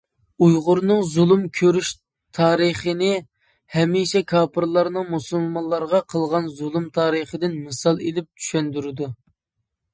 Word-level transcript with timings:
ئۇيغۇرنىڭ 0.43 1.01
زۇلۇم 1.09 1.43
كۆرۈش 1.59 1.91
تارىخىنى 2.37 3.11
ھەمىشە 3.75 4.23
كاپىرلارنىڭ 4.33 5.07
مۇسۇلمانلارغا 5.13 6.03
قىلغان 6.15 6.51
زۇلۇم 6.63 6.91
تارىخىدىن 6.99 7.63
مىسال 7.69 8.05
ئېلىپ 8.09 8.31
چۈشەندۈرىدۇ. 8.43 9.15